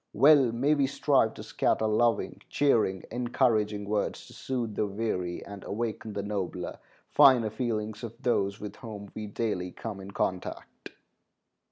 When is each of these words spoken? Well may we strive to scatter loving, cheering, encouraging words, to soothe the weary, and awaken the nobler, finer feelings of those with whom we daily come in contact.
Well 0.13 0.51
may 0.51 0.73
we 0.73 0.87
strive 0.87 1.35
to 1.35 1.43
scatter 1.43 1.85
loving, 1.85 2.41
cheering, 2.49 3.03
encouraging 3.11 3.85
words, 3.87 4.25
to 4.25 4.33
soothe 4.33 4.73
the 4.73 4.87
weary, 4.87 5.45
and 5.45 5.63
awaken 5.63 6.13
the 6.13 6.23
nobler, 6.23 6.79
finer 7.11 7.51
feelings 7.51 8.03
of 8.03 8.19
those 8.19 8.59
with 8.59 8.77
whom 8.77 9.11
we 9.13 9.27
daily 9.27 9.69
come 9.71 9.99
in 9.99 10.09
contact. 10.09 10.89